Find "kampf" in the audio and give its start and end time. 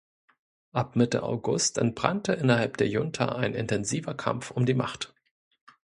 4.15-4.49